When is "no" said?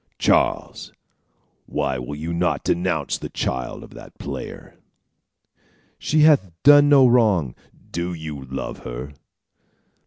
6.89-7.05